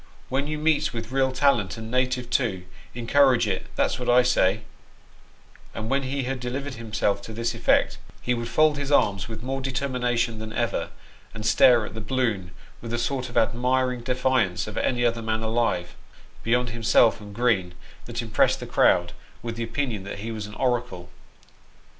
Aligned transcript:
When 0.29 0.47
you 0.47 0.57
meets 0.57 0.93
with 0.93 1.11
real 1.11 1.31
talent, 1.31 1.77
and 1.77 1.91
native, 1.91 2.31
too, 2.31 2.63
encourage 2.95 3.47
it, 3.47 3.67
that's 3.75 3.99
what 3.99 4.09
I 4.09 4.23
say;" 4.23 4.61
and 5.75 5.91
when 5.91 6.01
he 6.01 6.23
had 6.23 6.39
delivered 6.39 6.73
himself 6.73 7.21
to 7.21 7.33
this 7.33 7.53
effect, 7.53 7.99
he 8.19 8.33
would 8.33 8.47
fold 8.49 8.79
his 8.79 8.91
arms 8.91 9.29
with 9.29 9.43
more 9.43 9.61
determination 9.61 10.39
than 10.39 10.53
ever, 10.53 10.89
and 11.35 11.45
stare 11.45 11.85
at 11.85 11.93
the 11.93 12.01
balloon 12.01 12.49
with 12.81 12.93
a 12.93 12.97
sort 12.97 13.29
of 13.29 13.37
admiring 13.37 14.01
defiance 14.01 14.65
of 14.65 14.75
any 14.75 15.05
other 15.05 15.21
man 15.21 15.43
alive, 15.43 15.95
beyond 16.41 16.71
himself 16.71 17.21
and 17.21 17.35
Green, 17.35 17.75
that 18.05 18.23
impressed 18.23 18.59
the 18.59 18.65
crowd 18.65 19.13
with 19.43 19.55
the 19.55 19.63
opinion 19.63 20.03
that 20.05 20.21
ho 20.21 20.33
was 20.33 20.47
an 20.47 20.55
oracle. 20.55 21.11